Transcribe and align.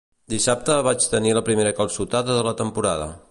Dissabte 0.33 0.77
vaig 0.87 1.05
tenir 1.11 1.35
la 1.39 1.45
primera 1.51 1.75
calçotada 1.81 2.41
de 2.41 2.49
la 2.51 2.57
temporada. 2.65 3.13